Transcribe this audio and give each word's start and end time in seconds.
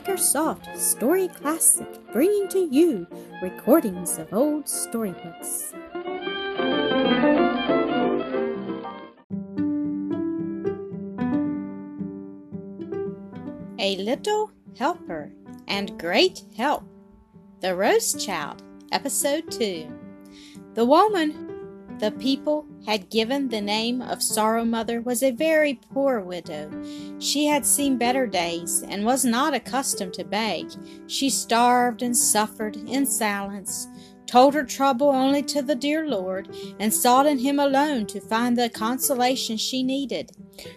Makersoft 0.00 0.78
Story 0.78 1.28
Classic, 1.28 1.86
bringing 2.10 2.48
to 2.48 2.58
you 2.58 3.06
recordings 3.42 4.16
of 4.16 4.32
old 4.32 4.66
storybooks. 4.66 5.74
A 13.78 13.96
Little 13.96 14.50
Helper 14.78 15.32
and 15.68 15.98
Great 16.00 16.44
Help. 16.56 16.84
The 17.60 17.76
Rose 17.76 18.14
Child, 18.24 18.62
Episode 18.92 19.50
2. 19.50 19.86
The 20.72 20.86
woman 20.86 21.49
the 22.00 22.10
people 22.12 22.66
had 22.86 23.10
given 23.10 23.48
the 23.48 23.60
name 23.60 24.00
of 24.00 24.22
Sorrow 24.22 24.64
Mother 24.64 25.00
was 25.00 25.22
a 25.22 25.30
very 25.30 25.78
poor 25.92 26.20
widow. 26.20 26.70
She 27.18 27.44
had 27.44 27.66
seen 27.66 27.98
better 27.98 28.26
days 28.26 28.82
and 28.88 29.04
was 29.04 29.24
not 29.24 29.54
accustomed 29.54 30.14
to 30.14 30.24
beg. 30.24 30.70
She 31.06 31.28
starved 31.28 32.02
and 32.02 32.16
suffered 32.16 32.76
in 32.76 33.04
silence, 33.04 33.86
told 34.26 34.54
her 34.54 34.64
trouble 34.64 35.10
only 35.10 35.42
to 35.42 35.60
the 35.60 35.74
dear 35.74 36.08
Lord, 36.08 36.54
and 36.78 36.92
sought 36.92 37.26
in 37.26 37.38
Him 37.38 37.58
alone 37.58 38.06
to 38.06 38.20
find 38.20 38.56
the 38.56 38.70
consolation 38.70 39.58
she 39.58 39.82
needed. 39.82 40.32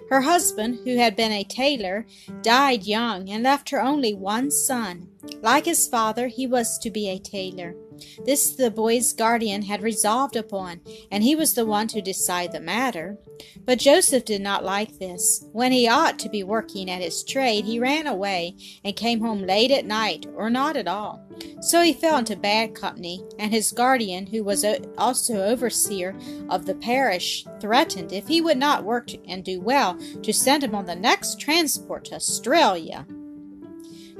Her 0.10 0.22
husband, 0.22 0.80
who 0.84 0.98
had 0.98 1.16
been 1.16 1.32
a 1.32 1.44
tailor, 1.44 2.06
died 2.42 2.84
young 2.84 3.30
and 3.30 3.44
left 3.44 3.70
her 3.70 3.82
only 3.82 4.14
one 4.14 4.52
son. 4.52 5.08
Like 5.42 5.66
his 5.66 5.88
father, 5.88 6.28
he 6.28 6.48
was 6.48 6.78
to 6.80 6.92
be 6.92 7.10
a 7.10 7.20
tailor. 7.20 7.76
This 8.26 8.56
the 8.56 8.72
boy's 8.72 9.14
guardian 9.14 9.64
had 9.64 9.82
resolved 9.84 10.36
upon, 10.36 10.82
and 11.12 11.24
he 11.24 11.36
was 11.36 11.54
the 11.54 11.66
one 11.66 11.88
to 11.90 12.02
decide 12.02 12.52
the 12.52 12.60
matter. 12.60 13.18
But 13.66 13.80
Joseph 13.80 14.26
did 14.26 14.42
not 14.42 14.64
like 14.64 15.00
this. 15.00 15.46
When 15.52 15.72
he 15.72 15.88
ought 15.88 16.20
to 16.20 16.30
be 16.30 16.44
working 16.44 16.90
at 16.90 17.02
his 17.02 17.24
trade, 17.24 17.66
he 17.66 17.80
ran 17.80 18.08
away 18.08 18.56
and 18.84 18.96
came 18.96 19.22
home 19.22 19.46
late 19.46 19.72
at 19.72 19.86
night, 19.86 20.26
or 20.36 20.50
not 20.50 20.78
at 20.78 20.88
all. 20.88 21.22
So 21.62 21.82
he 21.82 21.94
fell 21.94 22.18
into 22.18 22.36
bad 22.36 22.76
company, 22.76 23.24
and 23.40 23.52
his 23.52 23.72
guardian, 23.72 24.28
who 24.28 24.44
was 24.44 24.66
also 24.98 25.44
overseer 25.44 26.16
of 26.50 26.66
the 26.66 26.76
parish, 26.76 27.46
threatened, 27.60 28.12
if 28.12 28.28
he 28.28 28.42
would 28.42 28.58
not 28.58 28.84
work 28.84 29.10
and 29.28 29.44
do 29.44 29.60
well, 29.60 29.98
to 30.22 30.34
send 30.34 30.64
him 30.64 30.76
on 30.76 30.86
the 30.86 30.96
next 30.96 31.40
transport 31.40 32.06
to 32.06 32.16
Australia. 32.16 33.06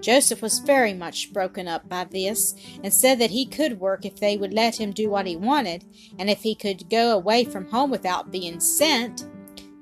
Joseph 0.04 0.42
was 0.42 0.60
very 0.60 0.94
much 0.94 1.32
broken 1.32 1.66
up 1.66 1.88
by 1.88 2.04
this, 2.04 2.54
and 2.84 2.94
said 2.94 3.20
that 3.20 3.32
he 3.32 3.46
could 3.46 3.80
work 3.80 4.06
if 4.06 4.18
they 4.18 4.36
would 4.36 4.54
let 4.54 4.76
him 4.76 4.92
do 4.92 5.10
what 5.10 5.26
he 5.26 5.38
wanted, 5.38 5.86
and 6.20 6.30
if 6.30 6.42
he 6.42 6.54
could 6.54 6.90
go 6.90 7.16
away 7.16 7.46
from 7.46 7.70
home 7.70 7.90
without 7.90 8.30
being 8.30 8.60
sent. 8.60 9.26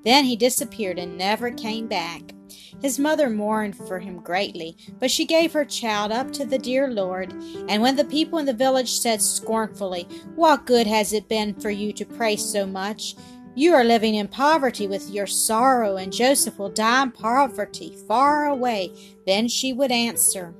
Then 0.06 0.26
he 0.26 0.36
disappeared 0.36 1.00
and 1.00 1.18
never 1.18 1.50
came 1.50 1.88
back. 1.88 2.34
His 2.82 3.00
mother 3.00 3.30
mourned 3.30 3.76
for 3.76 4.00
him 4.00 4.20
greatly, 4.20 4.78
but 5.00 5.12
she 5.12 5.26
gave 5.26 5.54
her 5.54 5.66
child 5.66 6.12
up 6.12 6.32
to 6.34 6.46
the 6.46 6.60
dear 6.60 6.88
Lord. 6.88 7.34
And 7.68 7.82
when 7.82 7.96
the 7.96 8.06
people 8.06 8.38
in 8.38 8.46
the 8.46 8.54
village 8.54 8.92
said 8.92 9.22
scornfully, 9.22 10.08
What 10.36 10.66
good 10.66 10.88
has 10.88 11.14
it 11.14 11.30
been 11.30 11.54
for 11.56 11.70
you 11.70 11.94
to 11.94 12.06
pray 12.06 12.36
so 12.36 12.66
much? 12.66 13.16
You 13.54 13.74
are 13.74 13.84
living 13.84 14.16
in 14.16 14.30
poverty 14.30 14.88
with 14.88 15.10
your 15.10 15.28
sorrow, 15.28 15.98
and 15.98 16.14
Joseph 16.14 16.58
will 16.58 16.70
die 16.70 17.04
in 17.04 17.12
poverty 17.12 17.98
far 18.08 18.46
away. 18.46 18.94
Then 19.26 19.50
she 19.50 19.74
would 19.74 19.92
answer, 19.92 20.54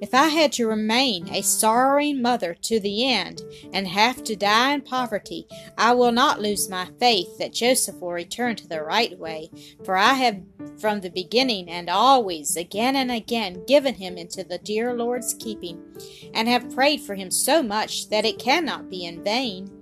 If 0.00 0.12
I 0.14 0.26
had 0.26 0.50
to 0.54 0.66
remain 0.66 1.28
a 1.28 1.42
sorrowing 1.42 2.20
mother 2.20 2.54
to 2.62 2.80
the 2.80 3.06
end, 3.06 3.42
and 3.72 3.86
have 3.86 4.24
to 4.24 4.34
die 4.34 4.74
in 4.74 4.80
poverty, 4.80 5.46
I 5.76 5.94
will 5.94 6.10
not 6.10 6.42
lose 6.42 6.68
my 6.68 6.88
faith 6.98 7.38
that 7.38 7.52
Joseph 7.52 8.00
will 8.00 8.12
return 8.12 8.56
to 8.56 8.66
the 8.66 8.82
right 8.82 9.16
way, 9.16 9.52
for 9.84 9.96
I 9.96 10.14
have 10.14 10.42
from 10.80 11.00
the 11.00 11.10
beginning 11.10 11.70
and 11.70 11.88
always, 11.88 12.56
again 12.56 12.96
and 12.96 13.12
again, 13.12 13.64
given 13.66 13.94
him 13.94 14.18
into 14.18 14.42
the 14.42 14.58
dear 14.58 14.92
Lord's 14.92 15.34
keeping, 15.34 15.80
and 16.34 16.48
have 16.48 16.74
prayed 16.74 17.00
for 17.00 17.14
him 17.14 17.30
so 17.30 17.62
much 17.62 18.08
that 18.08 18.24
it 18.24 18.40
cannot 18.40 18.90
be 18.90 19.04
in 19.04 19.22
vain. 19.22 19.77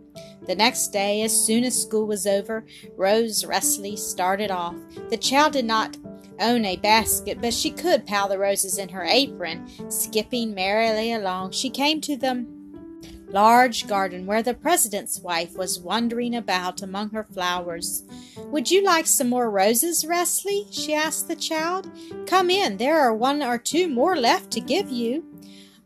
The 0.47 0.55
next 0.55 0.89
day, 0.89 1.23
as 1.23 1.39
soon 1.39 1.65
as 1.65 1.81
school 1.81 2.07
was 2.07 2.27
over, 2.27 2.65
Rose 2.97 3.43
Resli 3.45 3.99
started 3.99 4.51
off. 4.51 4.77
The 5.11 5.17
child 5.17 5.55
did 5.55 5.65
not 5.65 5.97
own 6.41 6.65
a 6.65 6.77
basket, 6.77 7.41
but 7.41 7.55
she 7.55 7.71
could 7.71 8.07
pile 8.07 8.29
the 8.29 8.39
roses 8.39 8.79
in 8.79 8.89
her 8.91 9.05
apron. 9.05 9.67
Skipping 9.91 10.55
merrily 10.55 11.13
along, 11.13 11.53
she 11.53 11.71
came 11.71 12.01
to 12.03 12.17
the 12.17 12.47
large 13.29 13.89
garden 13.89 14.25
where 14.25 14.43
the 14.43 14.55
president's 14.55 15.21
wife 15.21 15.57
was 15.57 15.81
wandering 15.81 16.37
about 16.37 16.83
among 16.83 17.11
her 17.11 17.25
flowers. 17.25 18.05
Would 18.37 18.71
you 18.71 18.85
like 18.85 19.07
some 19.07 19.29
more 19.29 19.51
roses, 19.51 20.05
Resli? 20.05 20.67
she 20.71 20.95
asked 20.95 21.29
the 21.29 21.37
child. 21.37 21.91
Come 22.27 22.51
in, 22.51 22.77
there 22.77 23.01
are 23.01 23.15
one 23.15 23.43
or 23.43 23.59
two 23.59 23.89
more 23.89 24.17
left 24.17 24.51
to 24.53 24.61
give 24.61 24.91
you. 24.91 25.25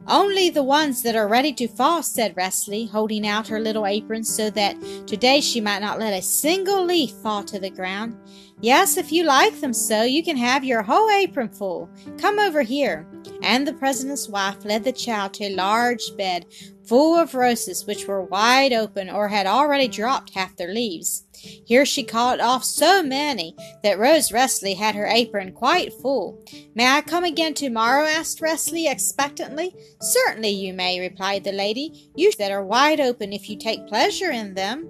Only 0.07 0.51
the 0.51 0.63
ones 0.63 1.03
that 1.03 1.15
are 1.15 1.29
ready 1.29 1.53
to 1.55 1.69
fall, 1.69 2.03
said 2.03 2.35
Resli, 2.35 2.89
holding 2.89 3.27
out 3.27 3.49
her 3.49 3.61
little 3.61 3.87
apron 3.87 4.25
so 4.25 4.51
that 4.51 4.81
today 5.07 5.41
she 5.41 5.61
might 5.61 5.83
not 5.83 5.99
let 5.99 6.19
a 6.19 6.23
single 6.23 6.85
leaf 6.85 7.11
fall 7.11 7.45
to 7.45 7.59
the 7.59 7.71
ground. 7.71 8.17
Yes, 8.63 8.97
if 8.97 9.13
you 9.13 9.25
like 9.25 9.61
them 9.61 9.73
so, 9.73 10.03
you 10.03 10.23
can 10.23 10.37
have 10.37 10.65
your 10.65 10.83
whole 10.83 11.11
apron 11.11 11.49
full. 11.49 11.89
Come 12.19 12.39
over 12.39 12.63
here. 12.63 13.07
And 13.43 13.67
the 13.67 13.73
president's 13.73 14.29
wife 14.29 14.65
led 14.65 14.85
the 14.85 14.93
child 14.93 15.35
to 15.35 15.45
a 15.45 15.55
large 15.55 16.17
bed 16.17 16.47
full 16.91 17.15
of 17.15 17.37
roses 17.37 17.87
which 17.87 18.09
were 18.09 18.21
wide 18.21 18.73
open 18.73 19.09
or 19.09 19.29
had 19.29 19.47
already 19.47 19.87
dropped 19.87 20.35
half 20.35 20.57
their 20.57 20.75
leaves. 20.75 21.25
Here 21.65 21.87
she 21.87 22.03
caught 22.03 22.41
off 22.41 22.65
so 22.65 23.01
many 23.01 23.55
that 23.85 24.01
Rose 24.01 24.31
Resli 24.31 24.77
had 24.77 24.97
her 24.97 25.07
apron 25.07 25.53
quite 25.53 25.93
full. 25.93 26.45
May 26.75 26.89
I 26.89 27.03
come 27.03 27.23
again 27.23 27.55
tomorrow? 27.55 28.07
asked 28.07 28.41
Resli 28.41 28.91
expectantly. 28.91 29.73
Certainly 30.01 30.51
you 30.51 30.75
may, 30.75 30.99
replied 30.99 31.45
the 31.45 31.53
lady. 31.53 32.11
You 32.17 32.33
that 32.41 32.51
are 32.51 32.65
wide 32.65 32.99
open 32.99 33.33
if 33.33 33.49
you 33.49 33.57
take 33.57 33.87
pleasure 33.87 34.33
in 34.33 34.55
them. 34.55 34.89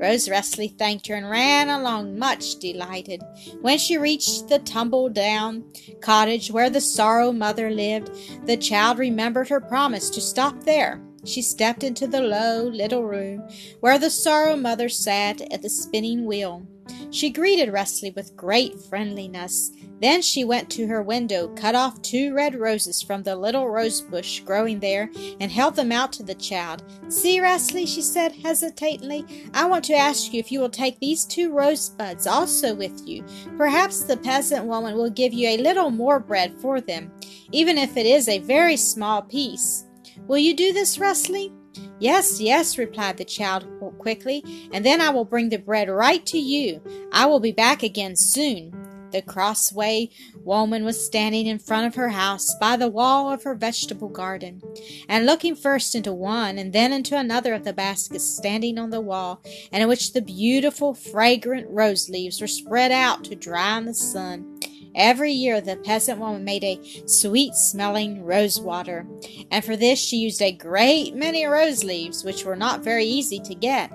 Rose 0.00 0.28
Resli 0.28 0.74
thanked 0.78 1.06
her 1.08 1.16
and 1.16 1.28
ran 1.28 1.68
along 1.68 2.18
much 2.18 2.60
delighted. 2.60 3.22
When 3.60 3.76
she 3.76 3.98
reached 3.98 4.48
the 4.48 4.60
tumble 4.60 5.10
down 5.10 5.70
cottage 6.00 6.50
where 6.50 6.70
the 6.70 6.80
sorrow 6.80 7.30
mother 7.30 7.70
lived, 7.70 8.10
the 8.46 8.56
child 8.56 8.98
remembered 8.98 9.50
her 9.50 9.60
promise 9.60 10.08
to 10.08 10.22
stop 10.22 10.64
there. 10.64 11.02
She 11.24 11.42
stepped 11.42 11.84
into 11.84 12.06
the 12.06 12.20
low 12.20 12.64
little 12.64 13.04
room 13.04 13.48
where 13.80 13.98
the 13.98 14.10
sorrow 14.10 14.56
mother 14.56 14.88
sat 14.88 15.40
at 15.52 15.62
the 15.62 15.70
spinning 15.70 16.26
wheel. 16.26 16.66
She 17.10 17.30
greeted 17.30 17.68
Resli 17.68 18.14
with 18.16 18.36
great 18.36 18.80
friendliness. 18.80 19.70
Then 20.00 20.20
she 20.20 20.44
went 20.44 20.68
to 20.70 20.86
her 20.88 21.02
window, 21.02 21.48
cut 21.54 21.74
off 21.74 22.02
two 22.02 22.34
red 22.34 22.56
roses 22.56 23.02
from 23.02 23.22
the 23.22 23.36
little 23.36 23.68
rose 23.68 24.00
bush 24.00 24.40
growing 24.40 24.80
there, 24.80 25.10
and 25.38 25.52
held 25.52 25.76
them 25.76 25.92
out 25.92 26.12
to 26.14 26.22
the 26.22 26.34
child. 26.34 26.82
See, 27.08 27.38
Resli, 27.38 27.86
she 27.86 28.02
said 28.02 28.32
hesitatingly, 28.32 29.24
I 29.54 29.66
want 29.66 29.84
to 29.84 29.94
ask 29.94 30.32
you 30.32 30.40
if 30.40 30.50
you 30.50 30.58
will 30.58 30.70
take 30.70 30.98
these 30.98 31.24
two 31.24 31.52
rosebuds 31.52 32.26
also 32.26 32.74
with 32.74 33.06
you. 33.06 33.24
Perhaps 33.56 34.04
the 34.04 34.16
peasant 34.16 34.64
woman 34.64 34.96
will 34.96 35.10
give 35.10 35.32
you 35.32 35.50
a 35.50 35.58
little 35.58 35.90
more 35.90 36.18
bread 36.18 36.54
for 36.60 36.80
them, 36.80 37.12
even 37.52 37.78
if 37.78 37.96
it 37.96 38.06
is 38.06 38.28
a 38.28 38.40
very 38.40 38.76
small 38.76 39.22
piece. 39.22 39.84
Will 40.26 40.38
you 40.38 40.54
do 40.54 40.72
this, 40.72 40.98
Resli? 40.98 41.52
Yes, 41.98 42.40
yes, 42.40 42.78
replied 42.78 43.16
the 43.16 43.24
child 43.24 43.66
quickly, 43.98 44.68
and 44.72 44.84
then 44.84 45.00
I 45.00 45.10
will 45.10 45.24
bring 45.24 45.48
the 45.48 45.58
bread 45.58 45.88
right 45.88 46.24
to 46.26 46.38
you. 46.38 46.82
I 47.12 47.26
will 47.26 47.40
be 47.40 47.52
back 47.52 47.82
again 47.82 48.16
soon. 48.16 48.72
The 49.12 49.22
crossway 49.22 50.08
woman 50.42 50.84
was 50.84 51.04
standing 51.04 51.46
in 51.46 51.58
front 51.58 51.86
of 51.86 51.94
her 51.96 52.08
house 52.08 52.54
by 52.58 52.76
the 52.76 52.88
wall 52.88 53.30
of 53.30 53.42
her 53.42 53.54
vegetable 53.54 54.08
garden, 54.08 54.62
and 55.08 55.26
looking 55.26 55.54
first 55.54 55.94
into 55.94 56.12
one 56.12 56.58
and 56.58 56.72
then 56.72 56.92
into 56.92 57.18
another 57.18 57.52
of 57.52 57.64
the 57.64 57.74
baskets 57.74 58.24
standing 58.24 58.78
on 58.78 58.90
the 58.90 59.02
wall, 59.02 59.42
and 59.70 59.82
in 59.82 59.88
which 59.88 60.12
the 60.12 60.22
beautiful, 60.22 60.94
fragrant 60.94 61.68
rose 61.68 62.08
leaves 62.08 62.40
were 62.40 62.46
spread 62.46 62.90
out 62.90 63.22
to 63.24 63.34
dry 63.34 63.76
in 63.78 63.84
the 63.84 63.94
sun. 63.94 64.51
Every 64.94 65.32
year 65.32 65.60
the 65.60 65.76
peasant 65.76 66.18
woman 66.18 66.44
made 66.44 66.64
a 66.64 66.80
sweet 67.06 67.54
smelling 67.54 68.24
rose 68.24 68.60
water, 68.60 69.06
and 69.50 69.64
for 69.64 69.76
this 69.76 69.98
she 69.98 70.18
used 70.18 70.42
a 70.42 70.52
great 70.52 71.14
many 71.14 71.46
rose 71.46 71.82
leaves, 71.82 72.24
which 72.24 72.44
were 72.44 72.56
not 72.56 72.84
very 72.84 73.04
easy 73.04 73.40
to 73.40 73.54
get. 73.54 73.92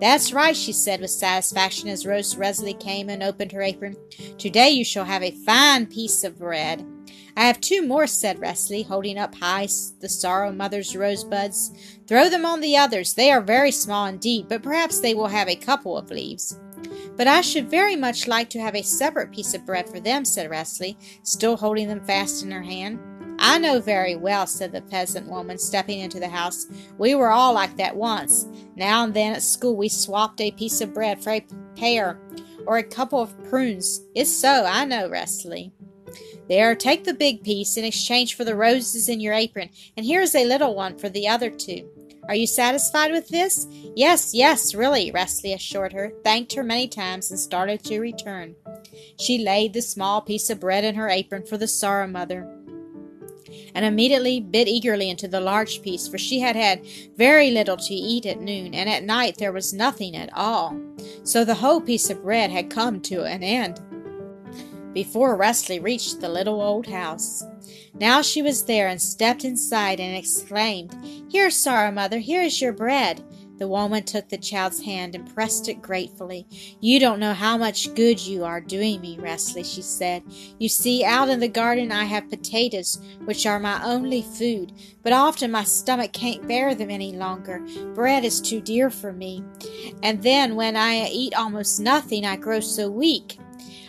That's 0.00 0.32
right, 0.32 0.56
she 0.56 0.72
said 0.72 1.00
with 1.00 1.10
satisfaction 1.10 1.88
as 1.88 2.06
Rose 2.06 2.36
Resli 2.36 2.78
came 2.78 3.08
and 3.08 3.20
opened 3.20 3.50
her 3.50 3.62
apron. 3.62 3.96
Today 4.38 4.70
you 4.70 4.84
shall 4.84 5.04
have 5.04 5.24
a 5.24 5.32
fine 5.32 5.86
piece 5.86 6.22
of 6.22 6.38
bread. 6.38 6.86
I 7.36 7.42
have 7.42 7.60
two 7.60 7.86
more, 7.86 8.06
said 8.06 8.38
Resli, 8.38 8.86
holding 8.86 9.18
up 9.18 9.34
high 9.34 9.68
the 10.00 10.08
sorrow 10.08 10.52
mother's 10.52 10.96
rosebuds. 10.96 11.72
Throw 12.06 12.28
them 12.28 12.44
on 12.44 12.60
the 12.60 12.76
others. 12.76 13.14
They 13.14 13.30
are 13.30 13.40
very 13.40 13.70
small 13.70 14.06
indeed, 14.06 14.46
but 14.48 14.62
perhaps 14.62 15.00
they 15.00 15.14
will 15.14 15.28
have 15.28 15.48
a 15.48 15.56
couple 15.56 15.96
of 15.96 16.10
leaves. 16.10 16.58
But 17.18 17.26
I 17.26 17.40
should 17.40 17.68
very 17.68 17.96
much 17.96 18.28
like 18.28 18.48
to 18.50 18.60
have 18.60 18.76
a 18.76 18.82
separate 18.82 19.32
piece 19.32 19.52
of 19.52 19.66
bread 19.66 19.88
for 19.90 19.98
them, 19.98 20.24
said 20.24 20.48
Resli, 20.48 20.96
still 21.24 21.56
holding 21.56 21.88
them 21.88 22.04
fast 22.04 22.44
in 22.44 22.52
her 22.52 22.62
hand. 22.62 23.00
I 23.40 23.58
know 23.58 23.80
very 23.80 24.14
well, 24.14 24.46
said 24.46 24.70
the 24.70 24.82
peasant 24.82 25.28
woman, 25.28 25.58
stepping 25.58 25.98
into 25.98 26.20
the 26.20 26.28
house. 26.28 26.66
We 26.96 27.16
were 27.16 27.30
all 27.30 27.52
like 27.52 27.76
that 27.76 27.96
once. 27.96 28.46
Now 28.76 29.02
and 29.02 29.14
then 29.14 29.34
at 29.34 29.42
school 29.42 29.76
we 29.76 29.88
swapped 29.88 30.40
a 30.40 30.52
piece 30.52 30.80
of 30.80 30.94
bread 30.94 31.22
for 31.22 31.30
a 31.30 31.46
pear 31.74 32.20
or 32.66 32.78
a 32.78 32.84
couple 32.84 33.20
of 33.20 33.36
prunes. 33.44 34.00
It's 34.14 34.32
so, 34.32 34.64
I 34.64 34.84
know, 34.84 35.08
Resli. 35.08 35.72
There, 36.48 36.74
take 36.76 37.02
the 37.02 37.14
big 37.14 37.42
piece 37.42 37.76
in 37.76 37.84
exchange 37.84 38.34
for 38.34 38.44
the 38.44 38.56
roses 38.56 39.08
in 39.08 39.20
your 39.20 39.34
apron, 39.34 39.70
and 39.96 40.06
here 40.06 40.20
is 40.20 40.34
a 40.34 40.46
little 40.46 40.74
one 40.74 40.96
for 40.96 41.08
the 41.08 41.28
other 41.28 41.50
two. 41.50 41.88
Are 42.28 42.34
you 42.34 42.46
satisfied 42.46 43.10
with 43.10 43.28
this? 43.28 43.66
Yes, 43.96 44.34
yes, 44.34 44.74
really, 44.74 45.10
Resli 45.10 45.54
assured 45.54 45.94
her, 45.94 46.12
thanked 46.22 46.54
her 46.54 46.62
many 46.62 46.86
times, 46.86 47.30
and 47.30 47.40
started 47.40 47.82
to 47.84 48.00
return. 48.00 48.54
She 49.18 49.38
laid 49.38 49.72
the 49.72 49.80
small 49.80 50.20
piece 50.20 50.50
of 50.50 50.60
bread 50.60 50.84
in 50.84 50.94
her 50.94 51.08
apron 51.08 51.46
for 51.46 51.56
the 51.56 51.66
Sorrow 51.66 52.06
Mother, 52.06 52.46
and 53.74 53.84
immediately 53.84 54.40
bit 54.40 54.68
eagerly 54.68 55.08
into 55.08 55.26
the 55.26 55.40
large 55.40 55.80
piece, 55.80 56.06
for 56.06 56.18
she 56.18 56.40
had 56.40 56.54
had 56.54 56.84
very 57.16 57.50
little 57.50 57.78
to 57.78 57.94
eat 57.94 58.26
at 58.26 58.40
noon, 58.40 58.74
and 58.74 58.90
at 58.90 59.04
night 59.04 59.36
there 59.38 59.52
was 59.52 59.72
nothing 59.72 60.14
at 60.14 60.30
all. 60.34 60.78
So 61.24 61.44
the 61.44 61.54
whole 61.54 61.80
piece 61.80 62.10
of 62.10 62.22
bread 62.22 62.50
had 62.50 62.68
come 62.68 63.00
to 63.02 63.24
an 63.24 63.42
end 63.42 63.80
before 64.98 65.38
Resli 65.38 65.80
reached 65.80 66.20
the 66.20 66.28
little 66.28 66.60
old 66.60 66.84
house. 66.88 67.44
Now 67.94 68.20
she 68.20 68.42
was 68.42 68.64
there 68.64 68.88
and 68.88 69.00
stepped 69.00 69.44
inside 69.44 70.00
and 70.00 70.16
exclaimed, 70.16 70.92
Here, 71.28 71.52
Sorrow 71.52 71.92
Mother, 71.92 72.18
here 72.18 72.42
is 72.42 72.60
your 72.60 72.72
bread. 72.72 73.24
The 73.58 73.68
woman 73.68 74.02
took 74.02 74.28
the 74.28 74.38
child's 74.38 74.82
hand 74.82 75.14
and 75.14 75.32
pressed 75.32 75.68
it 75.68 75.80
gratefully. 75.80 76.48
You 76.80 76.98
don't 76.98 77.20
know 77.20 77.32
how 77.32 77.56
much 77.56 77.94
good 77.94 78.20
you 78.20 78.42
are 78.42 78.60
doing 78.60 79.00
me, 79.00 79.16
Resli, 79.18 79.64
she 79.64 79.82
said. 79.82 80.24
You 80.58 80.68
see, 80.68 81.04
out 81.04 81.28
in 81.28 81.38
the 81.38 81.46
garden 81.46 81.92
I 81.92 82.02
have 82.02 82.28
potatoes, 82.28 83.00
which 83.24 83.46
are 83.46 83.60
my 83.60 83.80
only 83.84 84.22
food, 84.22 84.72
but 85.04 85.12
often 85.12 85.52
my 85.52 85.62
stomach 85.62 86.12
can't 86.12 86.48
bear 86.48 86.74
them 86.74 86.90
any 86.90 87.12
longer. 87.12 87.60
Bread 87.94 88.24
is 88.24 88.40
too 88.40 88.60
dear 88.60 88.90
for 88.90 89.12
me. 89.12 89.44
And 90.02 90.24
then 90.24 90.56
when 90.56 90.74
I 90.74 91.06
eat 91.06 91.36
almost 91.36 91.78
nothing, 91.78 92.26
I 92.26 92.34
grow 92.34 92.58
so 92.58 92.90
weak. 92.90 93.38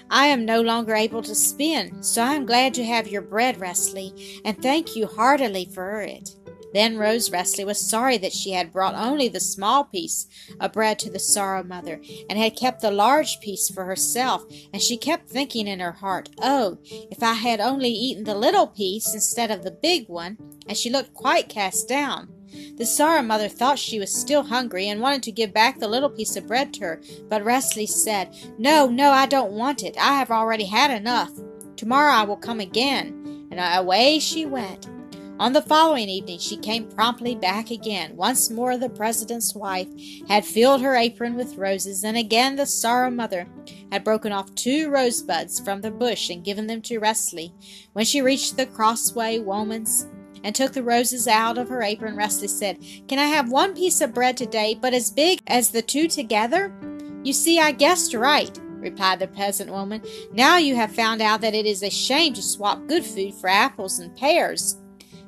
I 0.09 0.27
am 0.27 0.45
no 0.45 0.61
longer 0.61 0.95
able 0.95 1.21
to 1.23 1.35
spin, 1.35 2.01
so 2.01 2.23
I 2.23 2.33
am 2.33 2.45
glad 2.45 2.73
to 2.75 2.85
have 2.85 3.07
your 3.07 3.21
bread, 3.21 3.57
Resli, 3.57 4.41
and 4.43 4.61
thank 4.61 4.95
you 4.95 5.07
heartily 5.07 5.65
for 5.65 6.01
it. 6.01 6.35
Then 6.73 6.97
Rose 6.97 7.29
Resli 7.29 7.65
was 7.65 7.79
sorry 7.79 8.17
that 8.19 8.33
she 8.33 8.51
had 8.51 8.71
brought 8.71 8.95
only 8.95 9.27
the 9.27 9.39
small 9.39 9.83
piece 9.83 10.27
of 10.59 10.73
bread 10.73 10.99
to 10.99 11.09
the 11.09 11.19
Sorrow 11.19 11.63
Mother, 11.63 11.99
and 12.29 12.37
had 12.37 12.55
kept 12.55 12.81
the 12.81 12.91
large 12.91 13.39
piece 13.39 13.69
for 13.69 13.85
herself, 13.85 14.43
and 14.71 14.81
she 14.81 14.97
kept 14.97 15.29
thinking 15.29 15.67
in 15.67 15.79
her 15.79 15.93
heart, 15.93 16.29
Oh, 16.39 16.77
if 16.83 17.23
I 17.23 17.33
had 17.33 17.59
only 17.59 17.89
eaten 17.89 18.23
the 18.23 18.35
little 18.35 18.67
piece 18.67 19.13
instead 19.13 19.51
of 19.51 19.63
the 19.63 19.71
big 19.71 20.07
one, 20.07 20.37
and 20.67 20.77
she 20.77 20.89
looked 20.89 21.13
quite 21.13 21.49
cast 21.49 21.87
down. 21.87 22.38
The 22.77 22.85
Sorrow 22.85 23.21
Mother 23.21 23.49
thought 23.49 23.79
she 23.79 23.99
was 23.99 24.13
still 24.13 24.43
hungry 24.43 24.87
and 24.87 25.01
wanted 25.01 25.23
to 25.23 25.31
give 25.31 25.53
back 25.53 25.79
the 25.79 25.87
little 25.87 26.09
piece 26.09 26.35
of 26.35 26.47
bread 26.47 26.73
to 26.75 26.81
her, 26.81 27.01
but 27.27 27.43
Resli 27.43 27.87
said, 27.87 28.35
No, 28.57 28.87
no, 28.87 29.11
I 29.11 29.25
don't 29.25 29.51
want 29.51 29.83
it. 29.83 29.95
I 29.97 30.13
have 30.13 30.31
already 30.31 30.65
had 30.65 30.91
enough. 30.91 31.31
Tomorrow 31.75 32.13
I 32.13 32.23
will 32.23 32.37
come 32.37 32.59
again. 32.59 33.47
And 33.51 33.59
away 33.59 34.19
she 34.19 34.45
went. 34.45 34.87
On 35.39 35.53
the 35.53 35.61
following 35.61 36.09
evening 36.09 36.37
she 36.37 36.57
came 36.57 36.91
promptly 36.91 37.33
back 37.33 37.71
again. 37.71 38.17
Once 38.17 38.49
more 38.49 38.77
the 38.77 38.89
President's 38.89 39.55
wife 39.55 39.87
had 40.27 40.43
filled 40.43 40.81
her 40.81 40.97
apron 40.97 41.35
with 41.35 41.55
roses, 41.55 42.03
and 42.03 42.17
again 42.17 42.57
the 42.57 42.65
Sorrow 42.65 43.09
Mother 43.09 43.47
had 43.89 44.03
broken 44.03 44.33
off 44.33 44.53
two 44.55 44.89
rosebuds 44.89 45.57
from 45.61 45.79
the 45.79 45.91
bush 45.91 46.29
and 46.29 46.43
given 46.43 46.67
them 46.67 46.81
to 46.81 46.99
Resli. 46.99 47.53
When 47.93 48.03
she 48.03 48.21
reached 48.21 48.57
the 48.57 48.65
crossway 48.65 49.39
woman's 49.39 50.07
and 50.43 50.53
took 50.53 50.73
the 50.73 50.83
roses 50.83 51.27
out 51.27 51.57
of 51.57 51.69
her 51.69 51.81
apron, 51.81 52.15
Resli 52.15 52.49
said, 52.49 52.79
Can 53.07 53.19
I 53.19 53.25
have 53.25 53.51
one 53.51 53.75
piece 53.75 54.01
of 54.01 54.13
bread 54.13 54.37
today, 54.37 54.77
but 54.79 54.93
as 54.93 55.11
big 55.11 55.39
as 55.47 55.69
the 55.69 55.81
two 55.81 56.07
together? 56.07 56.73
You 57.23 57.33
see, 57.33 57.59
I 57.59 57.71
guessed 57.71 58.13
right, 58.13 58.57
replied 58.75 59.19
the 59.19 59.27
peasant 59.27 59.71
woman. 59.71 60.01
Now 60.31 60.57
you 60.57 60.75
have 60.75 60.95
found 60.95 61.21
out 61.21 61.41
that 61.41 61.55
it 61.55 61.65
is 61.65 61.83
a 61.83 61.89
shame 61.89 62.33
to 62.33 62.41
swap 62.41 62.87
good 62.87 63.03
food 63.03 63.33
for 63.35 63.49
apples 63.49 63.99
and 63.99 64.15
pears. 64.15 64.77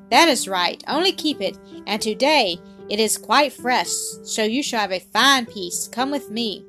That 0.09 0.27
is 0.27 0.47
right, 0.47 0.83
only 0.87 1.11
keep 1.11 1.41
it, 1.41 1.57
and 1.87 2.01
today 2.01 2.57
it 2.89 2.99
is 2.99 3.17
quite 3.17 3.53
fresh, 3.53 3.91
so 4.23 4.43
you 4.43 4.61
shall 4.61 4.81
have 4.81 4.91
a 4.91 4.99
fine 4.99 5.45
piece. 5.45 5.87
Come 5.87 6.11
with 6.11 6.29
me. 6.29 6.65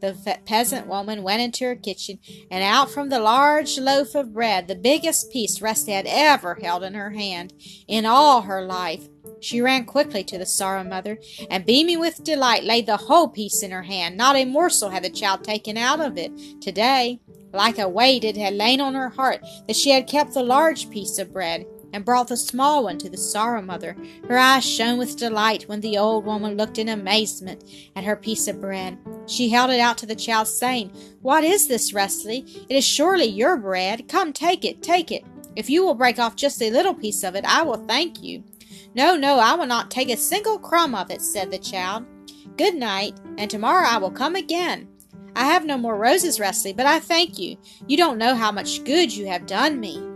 The 0.00 0.38
peasant 0.46 0.86
woman 0.86 1.22
went 1.22 1.42
into 1.42 1.64
her 1.64 1.76
kitchen, 1.76 2.18
and 2.50 2.64
out 2.64 2.90
from 2.90 3.08
the 3.08 3.20
large 3.20 3.78
loaf 3.78 4.14
of 4.14 4.32
bread, 4.32 4.66
the 4.66 4.74
biggest 4.74 5.30
piece 5.30 5.58
Resli 5.58 5.92
had 5.92 6.06
ever 6.08 6.58
held 6.62 6.82
in 6.82 6.94
her 6.94 7.10
hand 7.10 7.52
in 7.86 8.06
all 8.06 8.42
her 8.42 8.64
life. 8.64 9.08
She 9.40 9.60
ran 9.60 9.84
quickly 9.84 10.24
to 10.24 10.38
the 10.38 10.46
Sorrow 10.46 10.84
Mother, 10.84 11.18
and 11.50 11.66
beaming 11.66 12.00
with 12.00 12.24
delight, 12.24 12.64
laid 12.64 12.86
the 12.86 12.96
whole 12.96 13.28
piece 13.28 13.62
in 13.62 13.70
her 13.70 13.82
hand. 13.82 14.16
Not 14.16 14.36
a 14.36 14.44
morsel 14.44 14.90
had 14.90 15.04
the 15.04 15.10
child 15.10 15.44
taken 15.44 15.76
out 15.76 16.00
of 16.00 16.16
it 16.16 16.32
today. 16.60 17.20
Like 17.52 17.78
a 17.78 17.88
weight, 17.88 18.22
it 18.24 18.36
had 18.36 18.54
lain 18.54 18.80
on 18.80 18.94
her 18.94 19.08
heart 19.08 19.44
that 19.66 19.76
she 19.76 19.90
had 19.90 20.06
kept 20.06 20.34
the 20.34 20.42
large 20.42 20.88
piece 20.88 21.18
of 21.18 21.32
bread 21.32 21.66
and 21.92 22.04
brought 22.04 22.28
the 22.28 22.36
small 22.36 22.84
one 22.84 22.98
to 22.98 23.10
the 23.10 23.16
Sorrow 23.16 23.62
Mother. 23.62 23.96
Her 24.28 24.38
eyes 24.38 24.64
shone 24.64 24.98
with 24.98 25.16
delight 25.16 25.64
when 25.68 25.80
the 25.80 25.98
old 25.98 26.24
woman 26.24 26.56
looked 26.56 26.78
in 26.78 26.88
amazement 26.88 27.64
at 27.96 28.04
her 28.04 28.16
piece 28.16 28.48
of 28.48 28.60
bread. 28.60 28.98
She 29.26 29.48
held 29.48 29.70
it 29.70 29.80
out 29.80 29.98
to 29.98 30.06
the 30.06 30.14
child, 30.14 30.48
saying, 30.48 30.92
What 31.22 31.44
is 31.44 31.66
this, 31.66 31.92
Resli? 31.92 32.66
It 32.68 32.74
is 32.76 32.84
surely 32.84 33.26
your 33.26 33.56
bread. 33.56 34.08
Come, 34.08 34.32
take 34.32 34.64
it, 34.64 34.82
take 34.82 35.10
it. 35.10 35.24
If 35.56 35.68
you 35.68 35.84
will 35.84 35.94
break 35.94 36.18
off 36.18 36.36
just 36.36 36.62
a 36.62 36.70
little 36.70 36.94
piece 36.94 37.22
of 37.22 37.34
it, 37.34 37.44
I 37.44 37.62
will 37.62 37.84
thank 37.86 38.22
you. 38.22 38.44
No, 38.94 39.16
no, 39.16 39.38
I 39.38 39.54
will 39.54 39.66
not 39.66 39.90
take 39.90 40.10
a 40.10 40.16
single 40.16 40.58
crumb 40.58 40.94
of 40.94 41.10
it, 41.10 41.22
said 41.22 41.50
the 41.50 41.58
child. 41.58 42.04
Good 42.56 42.74
night, 42.74 43.18
and 43.38 43.50
tomorrow 43.50 43.86
I 43.88 43.98
will 43.98 44.10
come 44.10 44.36
again. 44.36 44.88
I 45.36 45.44
have 45.44 45.64
no 45.64 45.78
more 45.78 45.96
roses, 45.96 46.38
Resli, 46.38 46.76
but 46.76 46.86
I 46.86 46.98
thank 46.98 47.38
you. 47.38 47.56
You 47.86 47.96
don't 47.96 48.18
know 48.18 48.34
how 48.34 48.50
much 48.50 48.84
good 48.84 49.14
you 49.14 49.26
have 49.26 49.46
done 49.46 49.78
me. 49.78 50.09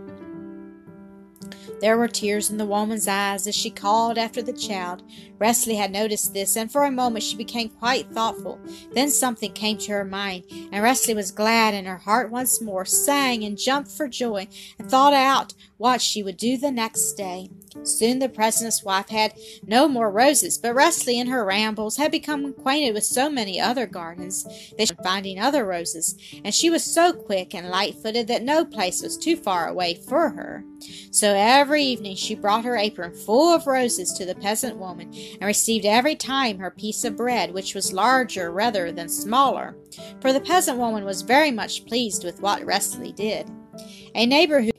There 1.81 1.97
were 1.97 2.07
tears 2.07 2.49
in 2.49 2.57
the 2.57 2.65
woman's 2.65 3.07
eyes 3.07 3.47
as 3.47 3.55
she 3.55 3.69
called 3.69 4.17
after 4.17 4.41
the 4.41 4.53
child. 4.53 5.03
Resli 5.39 5.77
had 5.77 5.91
noticed 5.91 6.33
this, 6.33 6.55
and 6.55 6.71
for 6.71 6.83
a 6.83 6.91
moment 6.91 7.23
she 7.23 7.35
became 7.35 7.69
quite 7.69 8.09
thoughtful. 8.11 8.59
Then 8.93 9.09
something 9.09 9.51
came 9.51 9.77
to 9.79 9.91
her 9.91 10.05
mind, 10.05 10.45
and 10.49 10.83
Resli 10.83 11.13
was 11.13 11.31
glad 11.31 11.73
in 11.73 11.85
her 11.85 11.97
heart 11.97 12.31
once 12.31 12.61
more, 12.61 12.85
sang 12.85 13.43
and 13.43 13.57
jumped 13.57 13.91
for 13.91 14.07
joy, 14.07 14.47
and 14.79 14.89
thought 14.89 15.13
out 15.13 15.53
what 15.77 16.01
she 16.01 16.23
would 16.23 16.37
do 16.37 16.57
the 16.57 16.71
next 16.71 17.13
day. 17.13 17.49
Soon 17.83 18.19
the 18.19 18.29
president's 18.29 18.83
wife 18.83 19.09
had 19.09 19.33
no 19.67 19.89
more 19.89 20.09
roses, 20.09 20.57
but 20.57 20.73
Resli 20.73 21.15
in 21.15 21.27
her 21.27 21.43
rambles 21.43 21.97
had 21.97 22.11
become 22.11 22.45
acquainted 22.45 22.93
with 22.93 23.03
so 23.03 23.29
many 23.29 23.59
other 23.59 23.85
gardens 23.85 24.45
that 24.77 24.87
she 24.87 24.95
was 24.95 25.03
finding 25.05 25.37
other 25.37 25.65
roses, 25.65 26.15
and 26.45 26.55
she 26.55 26.69
was 26.69 26.85
so 26.85 27.11
quick 27.11 27.53
and 27.53 27.69
light-footed 27.69 28.27
that 28.27 28.43
no 28.43 28.63
place 28.63 29.01
was 29.01 29.17
too 29.17 29.35
far 29.35 29.67
away 29.67 29.95
for 29.95 30.29
her. 30.29 30.63
So 31.11 31.33
every 31.35 31.64
evening 31.73 32.15
she 32.15 32.35
brought 32.35 32.65
her 32.65 32.77
apron 32.77 33.15
full 33.15 33.55
of 33.55 33.65
roses 33.65 34.13
to 34.13 34.25
the 34.25 34.35
peasant 34.35 34.77
woman, 34.77 35.11
and 35.13 35.43
received 35.45 35.85
every 35.85 36.15
time 36.15 36.59
her 36.59 36.69
piece 36.69 37.03
of 37.03 37.15
bread, 37.15 37.53
which 37.53 37.73
was 37.73 37.93
larger 37.93 38.51
rather 38.51 38.91
than 38.91 39.09
smaller, 39.09 39.75
for 40.19 40.33
the 40.33 40.41
peasant 40.41 40.77
woman 40.77 41.05
was 41.05 41.21
very 41.21 41.51
much 41.51 41.85
pleased 41.85 42.23
with 42.23 42.41
what 42.41 42.61
Resli 42.61 43.15
did. 43.15 43.49
A 44.13 44.25
neighbor 44.25 44.61
who 44.61 44.71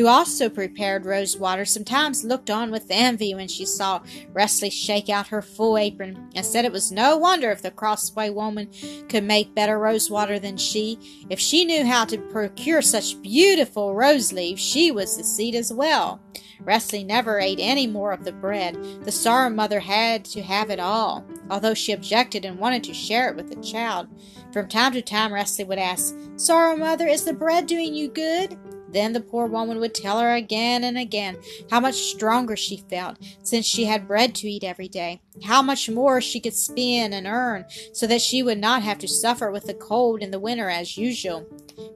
who 0.00 0.06
also 0.06 0.48
prepared 0.48 1.04
rose 1.04 1.36
water, 1.36 1.66
sometimes 1.66 2.24
looked 2.24 2.48
on 2.48 2.70
with 2.70 2.86
envy 2.88 3.34
when 3.34 3.48
she 3.48 3.66
saw 3.66 4.00
Resli 4.32 4.72
shake 4.72 5.10
out 5.10 5.26
her 5.26 5.42
full 5.42 5.76
apron, 5.76 6.30
and 6.34 6.46
said 6.46 6.64
it 6.64 6.72
was 6.72 6.90
no 6.90 7.18
wonder 7.18 7.50
if 7.50 7.60
the 7.60 7.70
crossway 7.70 8.30
woman 8.30 8.70
could 9.10 9.24
make 9.24 9.54
better 9.54 9.78
rose 9.78 10.10
water 10.10 10.38
than 10.38 10.56
she. 10.56 10.98
If 11.28 11.38
she 11.38 11.66
knew 11.66 11.84
how 11.84 12.06
to 12.06 12.16
procure 12.16 12.80
such 12.80 13.20
beautiful 13.20 13.94
rose 13.94 14.32
leaves, 14.32 14.62
she 14.62 14.90
was 14.90 15.18
the 15.18 15.22
succeed 15.22 15.54
as 15.54 15.70
well. 15.70 16.18
Resli 16.64 17.04
never 17.04 17.38
ate 17.38 17.58
any 17.60 17.86
more 17.86 18.12
of 18.12 18.24
the 18.24 18.32
bread. 18.32 19.04
The 19.04 19.12
sorrow 19.12 19.50
mother 19.50 19.80
had 19.80 20.24
to 20.26 20.42
have 20.42 20.70
it 20.70 20.80
all, 20.80 21.26
although 21.50 21.74
she 21.74 21.92
objected 21.92 22.46
and 22.46 22.58
wanted 22.58 22.84
to 22.84 22.94
share 22.94 23.28
it 23.28 23.36
with 23.36 23.50
the 23.50 23.62
child. 23.62 24.08
From 24.52 24.66
time 24.66 24.92
to 24.94 25.02
time, 25.02 25.32
Resli 25.32 25.66
would 25.66 25.78
ask, 25.78 26.14
Sorrow 26.36 26.76
mother, 26.76 27.06
is 27.06 27.24
the 27.24 27.34
bread 27.34 27.66
doing 27.66 27.94
you 27.94 28.08
good? 28.08 28.58
Then 28.92 29.12
the 29.12 29.20
poor 29.20 29.46
woman 29.46 29.78
would 29.78 29.94
tell 29.94 30.20
her 30.20 30.34
again 30.34 30.84
and 30.84 30.98
again 30.98 31.38
how 31.70 31.80
much 31.80 31.94
stronger 31.94 32.56
she 32.56 32.78
felt 32.90 33.18
since 33.42 33.66
she 33.66 33.84
had 33.84 34.08
bread 34.08 34.34
to 34.36 34.50
eat 34.50 34.64
every 34.64 34.88
day, 34.88 35.20
how 35.44 35.62
much 35.62 35.88
more 35.88 36.20
she 36.20 36.40
could 36.40 36.54
spin 36.54 37.12
and 37.12 37.26
earn 37.26 37.66
so 37.92 38.06
that 38.06 38.20
she 38.20 38.42
would 38.42 38.58
not 38.58 38.82
have 38.82 38.98
to 38.98 39.08
suffer 39.08 39.50
with 39.50 39.64
the 39.64 39.74
cold 39.74 40.22
in 40.22 40.30
the 40.30 40.40
winter 40.40 40.68
as 40.68 40.96
usual. 40.96 41.46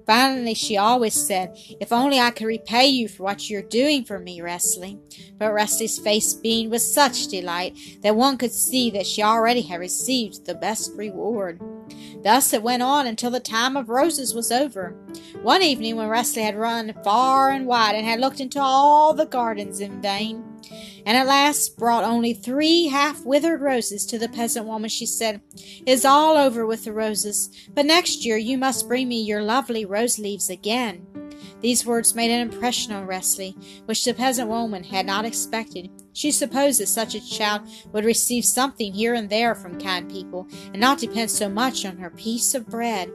Finally, 0.06 0.54
she 0.54 0.76
always 0.76 1.14
said, 1.14 1.56
If 1.80 1.92
only 1.92 2.20
I 2.20 2.30
could 2.30 2.46
repay 2.46 2.86
you 2.86 3.08
for 3.08 3.22
what 3.22 3.48
you're 3.48 3.62
doing 3.62 4.04
for 4.04 4.18
me, 4.18 4.40
Resli. 4.40 4.98
But 5.38 5.52
Resli's 5.52 5.98
face 5.98 6.34
beamed 6.34 6.70
with 6.70 6.82
such 6.82 7.28
delight 7.28 7.76
that 8.02 8.16
one 8.16 8.36
could 8.36 8.52
see 8.52 8.90
that 8.90 9.06
she 9.06 9.22
already 9.22 9.62
had 9.62 9.80
received 9.80 10.44
the 10.44 10.54
best 10.54 10.92
reward. 10.94 11.60
Thus 12.22 12.52
it 12.52 12.62
went 12.62 12.82
on 12.82 13.06
until 13.06 13.30
the 13.30 13.40
time 13.40 13.76
of 13.76 13.88
roses 13.88 14.34
was 14.34 14.50
over. 14.50 14.96
One 15.42 15.62
evening, 15.62 15.96
when 15.96 16.08
Resli 16.08 16.42
had 16.42 16.56
run 16.56 16.94
far 17.02 17.50
and 17.50 17.66
wide 17.66 17.94
and 17.94 18.06
had 18.06 18.20
looked 18.20 18.40
into 18.40 18.60
all 18.60 19.12
the 19.12 19.26
gardens 19.26 19.80
in 19.80 20.00
vain, 20.00 20.42
and 21.06 21.16
at 21.16 21.26
last 21.26 21.76
brought 21.76 22.04
only 22.04 22.32
three 22.32 22.86
half 22.86 23.24
withered 23.24 23.60
roses 23.60 24.06
to 24.06 24.18
the 24.18 24.28
peasant 24.28 24.66
woman, 24.66 24.88
she 24.88 25.06
said, 25.06 25.40
It 25.54 25.88
is 25.88 26.04
all 26.04 26.36
over 26.36 26.66
with 26.66 26.84
the 26.84 26.92
roses, 26.92 27.50
but 27.72 27.86
next 27.86 28.24
year 28.24 28.36
you 28.36 28.58
must 28.58 28.88
bring 28.88 29.08
me 29.08 29.22
your 29.22 29.42
lovely 29.42 29.84
rose 29.84 30.18
leaves 30.18 30.50
again. 30.50 31.06
These 31.60 31.86
words 31.86 32.14
made 32.14 32.30
an 32.30 32.40
impression 32.40 32.92
on 32.92 33.06
Resli, 33.06 33.54
which 33.86 34.04
the 34.04 34.12
peasant 34.12 34.48
woman 34.48 34.84
had 34.84 35.06
not 35.06 35.24
expected. 35.24 35.90
She 36.12 36.30
supposed 36.30 36.78
that 36.80 36.88
such 36.88 37.14
a 37.14 37.26
child 37.26 37.62
would 37.92 38.04
receive 38.04 38.44
something 38.44 38.92
here 38.92 39.14
and 39.14 39.30
there 39.30 39.54
from 39.54 39.80
kind 39.80 40.10
people, 40.10 40.46
and 40.66 40.78
not 40.78 40.98
depend 40.98 41.30
so 41.30 41.48
much 41.48 41.86
on 41.86 41.96
her 41.96 42.10
piece 42.10 42.54
of 42.54 42.66
bread. 42.66 43.10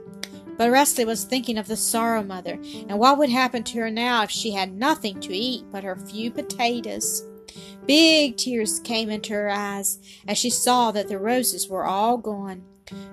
But 0.57 0.71
Resli 0.71 1.05
was 1.05 1.23
thinking 1.23 1.57
of 1.57 1.67
the 1.67 1.77
sorrow 1.77 2.23
mother, 2.23 2.59
and 2.87 2.97
what 2.97 3.17
would 3.19 3.29
happen 3.29 3.63
to 3.65 3.77
her 3.79 3.91
now 3.91 4.23
if 4.23 4.31
she 4.31 4.51
had 4.51 4.73
nothing 4.73 5.19
to 5.21 5.33
eat 5.33 5.65
but 5.71 5.83
her 5.83 5.95
few 5.95 6.31
potatoes. 6.31 7.28
Big 7.89 8.37
tears 8.37 8.79
came 8.81 9.09
into 9.09 9.33
her 9.33 9.49
eyes 9.49 9.97
as 10.27 10.37
she 10.37 10.51
saw 10.51 10.91
that 10.91 11.07
the 11.07 11.17
roses 11.17 11.67
were 11.67 11.85
all 11.85 12.19
gone. 12.19 12.63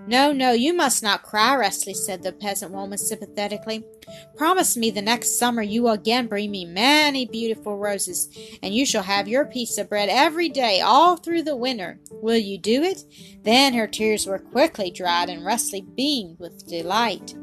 No, 0.06 0.32
no, 0.32 0.52
you 0.52 0.74
must 0.74 1.02
not 1.02 1.22
cry, 1.22 1.56
Resli, 1.56 1.96
said 1.96 2.22
the 2.22 2.30
peasant 2.30 2.72
woman 2.72 2.98
sympathetically. 2.98 3.86
Promise 4.36 4.76
me 4.76 4.90
the 4.90 5.00
next 5.00 5.38
summer 5.38 5.62
you 5.62 5.82
will 5.82 5.92
again 5.92 6.26
bring 6.26 6.50
me 6.50 6.66
many 6.66 7.24
beautiful 7.24 7.78
roses, 7.78 8.28
and 8.62 8.74
you 8.74 8.84
shall 8.84 9.02
have 9.02 9.26
your 9.26 9.46
piece 9.46 9.78
of 9.78 9.88
bread 9.88 10.10
every 10.10 10.50
day 10.50 10.82
all 10.82 11.16
through 11.16 11.44
the 11.44 11.56
winter. 11.56 11.98
Will 12.10 12.36
you 12.36 12.58
do 12.58 12.82
it? 12.82 13.02
Then 13.44 13.72
her 13.72 13.86
tears 13.86 14.26
were 14.26 14.38
quickly 14.38 14.90
dried, 14.90 15.30
and 15.30 15.40
Resli 15.40 15.86
beamed 15.96 16.38
with 16.38 16.68
delight. 16.68 17.34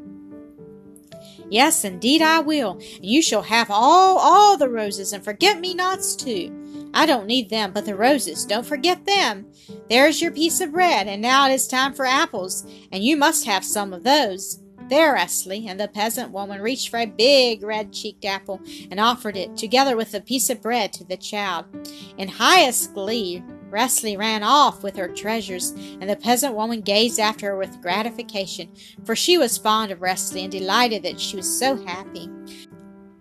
Yes, 1.50 1.84
indeed 1.84 2.22
I 2.22 2.38
will, 2.38 2.74
and 2.74 3.04
you 3.04 3.20
shall 3.22 3.42
have 3.42 3.72
all, 3.72 4.18
all 4.18 4.56
the 4.56 4.68
roses, 4.68 5.12
and 5.12 5.24
forget-me-nots 5.24 6.14
too. 6.14 6.60
I 6.94 7.06
don't 7.06 7.26
need 7.26 7.50
them, 7.50 7.72
but 7.72 7.84
the 7.84 7.96
roses, 7.96 8.46
don't 8.46 8.64
forget 8.64 9.04
them. 9.04 9.52
There's 9.90 10.22
your 10.22 10.30
piece 10.30 10.60
of 10.60 10.72
bread, 10.72 11.08
and 11.08 11.20
now 11.20 11.48
it 11.48 11.52
is 11.52 11.66
time 11.66 11.92
for 11.92 12.06
apples, 12.06 12.64
and 12.92 13.02
you 13.02 13.16
must 13.16 13.44
have 13.46 13.64
some 13.64 13.92
of 13.92 14.04
those. 14.04 14.60
There, 14.88 15.16
Resli, 15.16 15.66
and 15.66 15.80
the 15.80 15.88
peasant 15.88 16.30
woman 16.30 16.60
reached 16.60 16.90
for 16.90 17.00
a 17.00 17.06
big 17.06 17.62
red-cheeked 17.62 18.24
apple 18.24 18.60
and 18.90 19.00
offered 19.00 19.36
it, 19.36 19.56
together 19.56 19.96
with 19.96 20.14
a 20.14 20.20
piece 20.20 20.50
of 20.50 20.62
bread, 20.62 20.92
to 20.92 21.04
the 21.04 21.16
child. 21.16 21.64
In 22.16 22.28
highest 22.28 22.94
glee, 22.94 23.42
Resli 23.70 24.16
ran 24.16 24.42
off 24.44 24.84
with 24.84 24.94
her 24.96 25.08
treasures, 25.08 25.70
and 25.70 26.08
the 26.08 26.14
peasant 26.16 26.54
woman 26.54 26.80
gazed 26.80 27.18
after 27.18 27.46
her 27.46 27.56
with 27.56 27.82
gratification, 27.82 28.68
for 29.04 29.16
she 29.16 29.36
was 29.36 29.58
fond 29.58 29.90
of 29.90 29.98
Resli 29.98 30.42
and 30.44 30.52
delighted 30.52 31.02
that 31.02 31.18
she 31.18 31.36
was 31.36 31.58
so 31.58 31.76
happy. 31.84 32.28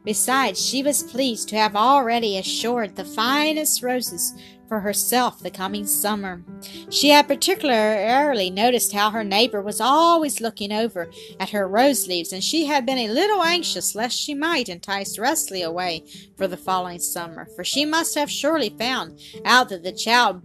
Besides, 0.03 0.63
she 0.63 0.83
was 0.83 1.03
pleased 1.03 1.49
to 1.49 1.55
have 1.55 1.75
already 1.75 2.37
assured 2.37 2.95
the 2.95 3.05
finest 3.05 3.81
roses 3.81 4.33
for 4.67 4.79
herself 4.79 5.39
the 5.39 5.51
coming 5.51 5.85
summer. 5.85 6.43
She 6.89 7.09
had 7.09 7.27
particularly 7.27 8.49
noticed 8.49 8.91
how 8.91 9.11
her 9.11 9.23
neighbor 9.23 9.61
was 9.61 9.79
always 9.79 10.41
looking 10.41 10.71
over 10.71 11.09
at 11.39 11.51
her 11.51 11.67
rose 11.67 12.07
leaves, 12.07 12.33
and 12.33 12.43
she 12.43 12.65
had 12.65 12.85
been 12.85 12.97
a 12.97 13.09
little 13.09 13.43
anxious 13.43 13.95
lest 13.95 14.19
she 14.19 14.33
might 14.33 14.69
entice 14.69 15.17
Resli 15.17 15.63
away 15.63 16.03
for 16.37 16.47
the 16.47 16.57
following 16.57 16.99
summer, 16.99 17.47
for 17.55 17.63
she 17.63 17.85
must 17.85 18.15
have 18.15 18.31
surely 18.31 18.69
found 18.69 19.19
out 19.45 19.69
that 19.69 19.83
the 19.83 19.91
child 19.91 20.41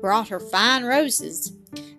brought 0.00 0.28
her 0.28 0.40
fine 0.40 0.84
roses. 0.84 1.52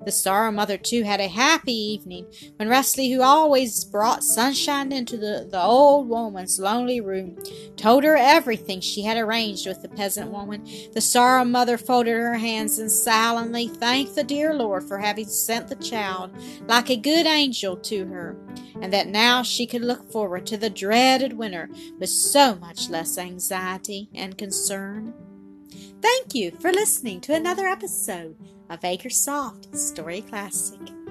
The 0.05 0.11
Sorrow 0.11 0.51
Mother, 0.51 0.77
too, 0.77 1.03
had 1.03 1.19
a 1.19 1.27
happy 1.27 1.73
evening 1.73 2.27
when 2.57 2.69
Resli, 2.69 3.11
who 3.11 3.21
always 3.21 3.83
brought 3.83 4.23
sunshine 4.23 4.91
into 4.91 5.17
the, 5.17 5.47
the 5.49 5.61
old 5.61 6.07
woman's 6.07 6.59
lonely 6.59 7.01
room, 7.01 7.37
told 7.75 8.03
her 8.03 8.15
everything 8.15 8.79
she 8.81 9.01
had 9.01 9.17
arranged 9.17 9.65
with 9.65 9.81
the 9.81 9.89
peasant 9.89 10.29
woman. 10.29 10.63
The 10.93 11.01
Sorrow 11.01 11.43
Mother 11.43 11.77
folded 11.77 12.11
her 12.11 12.35
hands 12.35 12.77
and 12.77 12.91
silently 12.91 13.67
thanked 13.67 14.15
the 14.15 14.23
dear 14.23 14.53
Lord 14.53 14.83
for 14.83 14.99
having 14.99 15.25
sent 15.25 15.67
the 15.67 15.75
child 15.75 16.31
like 16.67 16.89
a 16.89 16.95
good 16.95 17.25
angel 17.25 17.75
to 17.77 18.05
her, 18.05 18.37
and 18.79 18.93
that 18.93 19.07
now 19.07 19.41
she 19.41 19.65
could 19.65 19.81
look 19.81 20.11
forward 20.11 20.45
to 20.47 20.57
the 20.57 20.69
dreaded 20.69 21.33
winter 21.33 21.69
with 21.99 22.09
so 22.09 22.55
much 22.55 22.89
less 22.89 23.17
anxiety 23.17 24.09
and 24.13 24.37
concern. 24.37 25.13
Thank 26.01 26.35
you 26.35 26.51
for 26.51 26.71
listening 26.71 27.21
to 27.21 27.33
another 27.33 27.65
episode 27.65 28.35
of 28.69 28.79
Acresoft 28.81 29.75
Story 29.75 30.21
Classic. 30.21 31.04